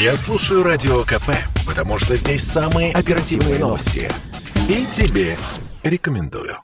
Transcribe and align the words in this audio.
Я 0.00 0.16
слушаю 0.16 0.62
Радио 0.62 1.02
КП, 1.02 1.28
потому 1.66 1.98
что 1.98 2.16
здесь 2.16 2.42
самые 2.42 2.90
оперативные 2.90 3.58
новости. 3.58 4.10
И 4.66 4.86
тебе 4.86 5.36
рекомендую. 5.82 6.56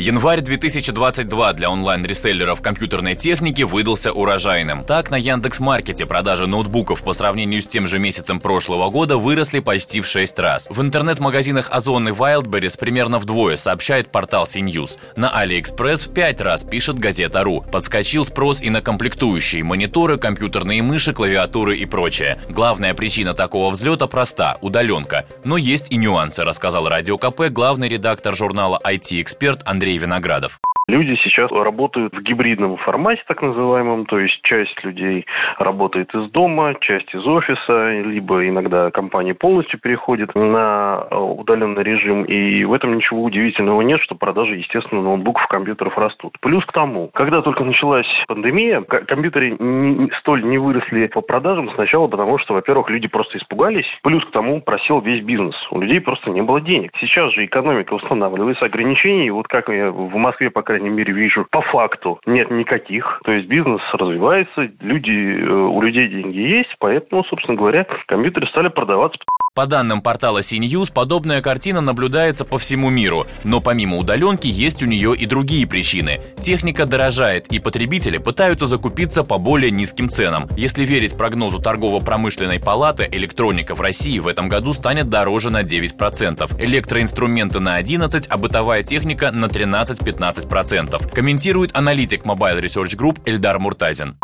Январь 0.00 0.40
2022 0.40 1.52
для 1.52 1.68
онлайн-реселлеров 1.68 2.62
компьютерной 2.62 3.14
техники 3.14 3.60
выдался 3.60 4.12
урожайным. 4.12 4.84
Так, 4.84 5.10
на 5.10 5.16
Яндекс.Маркете 5.16 6.06
продажи 6.06 6.46
ноутбуков 6.46 7.04
по 7.04 7.12
сравнению 7.12 7.60
с 7.60 7.66
тем 7.66 7.86
же 7.86 7.98
месяцем 7.98 8.40
прошлого 8.40 8.88
года 8.88 9.18
выросли 9.18 9.60
почти 9.60 10.00
в 10.00 10.06
6 10.06 10.38
раз. 10.38 10.68
В 10.70 10.80
интернет-магазинах 10.80 11.68
Озон 11.70 12.08
и 12.08 12.12
Wildberries 12.12 12.78
примерно 12.78 13.18
вдвое, 13.18 13.56
сообщает 13.56 14.10
портал 14.10 14.44
CNews. 14.44 14.96
На 15.16 15.26
AliExpress 15.44 16.08
в 16.08 16.14
5 16.14 16.40
раз, 16.40 16.64
пишет 16.64 16.98
газета.ру. 16.98 17.66
Подскочил 17.70 18.24
спрос 18.24 18.62
и 18.62 18.70
на 18.70 18.80
комплектующие 18.80 19.62
мониторы, 19.64 20.16
компьютерные 20.16 20.82
мыши, 20.82 21.12
клавиатуры 21.12 21.76
и 21.76 21.84
прочее. 21.84 22.40
Главная 22.48 22.94
причина 22.94 23.34
такого 23.34 23.70
взлета 23.70 24.06
проста– 24.06 24.56
удаленка. 24.62 25.26
Но 25.44 25.58
есть 25.58 25.92
и 25.92 25.96
нюансы, 25.96 26.42
рассказал 26.42 26.88
Радио 26.88 27.18
КП 27.18 27.50
главный 27.50 27.90
редактор 27.90 28.34
журнала 28.34 28.80
IT-эксперт 28.82 29.60
Андрей 29.66 29.89
Андрей 29.90 29.98
Виноградов. 29.98 30.60
Люди 30.90 31.14
сейчас 31.22 31.52
работают 31.52 32.12
в 32.12 32.20
гибридном 32.20 32.76
формате, 32.78 33.22
так 33.28 33.40
называемом, 33.42 34.06
то 34.06 34.18
есть 34.18 34.42
часть 34.42 34.82
людей 34.82 35.24
работает 35.56 36.12
из 36.12 36.28
дома, 36.32 36.74
часть 36.80 37.14
из 37.14 37.24
офиса, 37.24 38.00
либо 38.00 38.48
иногда 38.48 38.90
компания 38.90 39.32
полностью 39.32 39.78
переходит 39.78 40.34
на 40.34 41.06
э, 41.08 41.16
удаленный 41.16 41.84
режим, 41.84 42.24
и 42.24 42.64
в 42.64 42.72
этом 42.72 42.96
ничего 42.96 43.22
удивительного 43.22 43.82
нет, 43.82 44.00
что 44.00 44.16
продажи, 44.16 44.56
естественно, 44.56 45.00
ноутбуков, 45.00 45.46
компьютеров 45.46 45.96
растут. 45.96 46.36
Плюс 46.40 46.64
к 46.66 46.72
тому, 46.72 47.08
когда 47.14 47.40
только 47.40 47.62
началась 47.62 48.08
пандемия, 48.26 48.80
компьютеры 48.80 49.56
не, 49.60 50.10
столь 50.18 50.42
не 50.42 50.58
выросли 50.58 51.06
по 51.06 51.20
продажам 51.20 51.70
сначала, 51.76 52.08
потому 52.08 52.36
что, 52.38 52.54
во-первых, 52.54 52.90
люди 52.90 53.06
просто 53.06 53.38
испугались, 53.38 53.86
плюс 54.02 54.24
к 54.24 54.32
тому 54.32 54.60
просел 54.60 55.00
весь 55.00 55.22
бизнес. 55.22 55.54
У 55.70 55.80
людей 55.80 56.00
просто 56.00 56.30
не 56.30 56.42
было 56.42 56.60
денег. 56.60 56.90
Сейчас 56.98 57.32
же 57.32 57.44
экономика 57.44 57.94
устанавливается, 57.94 58.64
ограничений, 58.64 59.30
вот 59.30 59.46
как 59.46 59.68
в 59.68 60.16
Москве, 60.16 60.50
по 60.50 60.62
крайней 60.62 60.79
мере, 60.88 61.12
вижу, 61.12 61.46
по 61.50 61.60
факту 61.62 62.20
нет 62.26 62.50
никаких. 62.50 63.20
То 63.24 63.32
есть 63.32 63.48
бизнес 63.48 63.82
развивается, 63.92 64.70
люди, 64.80 65.10
э, 65.10 65.50
у 65.50 65.80
людей 65.82 66.08
деньги 66.08 66.38
есть, 66.38 66.74
поэтому, 66.78 67.24
собственно 67.24 67.56
говоря, 67.56 67.86
компьютеры 68.06 68.46
стали 68.48 68.68
продаваться 68.68 69.18
по 69.60 69.66
данным 69.66 70.00
портала 70.00 70.38
CNews, 70.38 70.90
подобная 70.90 71.42
картина 71.42 71.82
наблюдается 71.82 72.46
по 72.46 72.58
всему 72.58 72.88
миру, 72.88 73.26
но 73.44 73.60
помимо 73.60 73.98
удаленки 73.98 74.46
есть 74.46 74.82
у 74.82 74.86
нее 74.86 75.14
и 75.14 75.26
другие 75.26 75.66
причины. 75.66 76.20
Техника 76.40 76.86
дорожает, 76.86 77.48
и 77.48 77.58
потребители 77.58 78.16
пытаются 78.16 78.66
закупиться 78.66 79.22
по 79.22 79.36
более 79.36 79.70
низким 79.70 80.08
ценам. 80.08 80.48
Если 80.56 80.86
верить 80.86 81.14
прогнозу 81.14 81.58
торгово-промышленной 81.58 82.58
палаты, 82.58 83.06
электроника 83.12 83.74
в 83.74 83.82
России 83.82 84.18
в 84.18 84.28
этом 84.28 84.48
году 84.48 84.72
станет 84.72 85.10
дороже 85.10 85.50
на 85.50 85.62
9%, 85.62 86.58
электроинструменты 86.58 87.60
на 87.60 87.78
11%, 87.78 88.26
а 88.30 88.38
бытовая 88.38 88.82
техника 88.82 89.30
на 89.30 89.44
13-15%, 89.44 91.12
комментирует 91.12 91.76
аналитик 91.76 92.24
Mobile 92.24 92.62
Research 92.62 92.96
Group 92.96 93.20
Эльдар 93.26 93.58
Муртазин. 93.58 94.16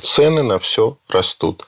Цены 0.00 0.42
на 0.42 0.58
все 0.58 0.96
растут. 1.08 1.66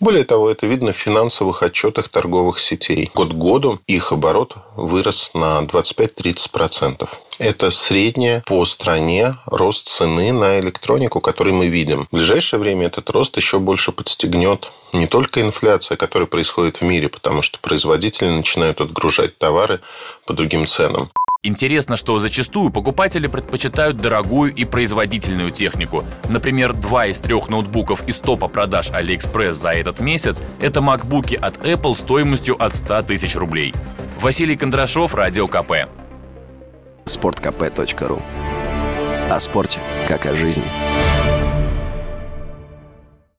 Более 0.00 0.24
того, 0.24 0.50
это 0.50 0.66
видно 0.66 0.92
в 0.92 0.96
финансовых 0.96 1.62
отчетах 1.62 2.08
торговых 2.08 2.58
сетей. 2.58 3.10
Год 3.14 3.32
к 3.32 3.36
году 3.36 3.80
их 3.86 4.12
оборот 4.12 4.56
вырос 4.76 5.30
на 5.34 5.60
25-30%. 5.60 7.08
Это 7.38 7.70
средняя 7.70 8.42
по 8.46 8.64
стране 8.64 9.36
рост 9.44 9.88
цены 9.88 10.32
на 10.32 10.58
электронику, 10.58 11.20
который 11.20 11.52
мы 11.52 11.66
видим. 11.66 12.06
В 12.10 12.16
ближайшее 12.16 12.58
время 12.58 12.86
этот 12.86 13.10
рост 13.10 13.36
еще 13.36 13.58
больше 13.58 13.92
подстегнет 13.92 14.70
не 14.94 15.06
только 15.06 15.42
инфляция, 15.42 15.96
которая 15.96 16.26
происходит 16.26 16.80
в 16.80 16.82
мире, 16.82 17.10
потому 17.10 17.42
что 17.42 17.58
производители 17.60 18.28
начинают 18.28 18.80
отгружать 18.80 19.36
товары 19.36 19.80
по 20.24 20.32
другим 20.32 20.66
ценам. 20.66 21.10
Интересно, 21.42 21.96
что 21.96 22.18
зачастую 22.18 22.70
покупатели 22.70 23.26
предпочитают 23.26 23.98
дорогую 23.98 24.52
и 24.54 24.64
производительную 24.64 25.50
технику. 25.50 26.04
Например, 26.28 26.72
два 26.72 27.06
из 27.06 27.18
трех 27.18 27.48
ноутбуков 27.48 28.06
из 28.08 28.18
топа 28.18 28.48
продаж 28.48 28.90
AliExpress 28.90 29.52
за 29.52 29.70
этот 29.72 30.00
месяц– 30.00 30.42
это 30.60 30.80
макбуки 30.80 31.34
от 31.36 31.58
Apple 31.58 31.94
стоимостью 31.94 32.60
от 32.60 32.74
100 32.74 33.02
тысяч 33.02 33.36
рублей. 33.36 33.74
Василий 34.20 34.56
Кондрашов, 34.56 35.14
Радио 35.14 35.46
КП. 35.46 35.88
Спорткп.ру 37.04 38.22
О 39.30 39.40
спорте, 39.40 39.78
как 40.08 40.26
о 40.26 40.34
жизни. 40.34 40.64